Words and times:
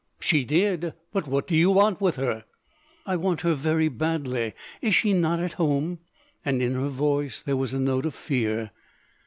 "She 0.19 0.45
did. 0.45 0.95
But 1.13 1.27
what 1.27 1.45
do 1.45 1.55
you 1.55 1.69
want 1.69 2.01
with 2.01 2.15
her?" 2.15 2.45
"I 3.05 3.15
want 3.15 3.41
her 3.41 3.53
very 3.53 3.87
badly. 3.87 4.53
Is 4.81 4.95
she 4.95 5.13
not 5.13 5.39
at 5.39 5.53
home?" 5.61 5.99
and 6.43 6.59
in 6.59 6.73
her 6.73 6.87
voice 6.87 7.43
there 7.43 7.55
was 7.55 7.75
a 7.75 7.79
note 7.79 8.07
of 8.07 8.15
fear. 8.15 8.71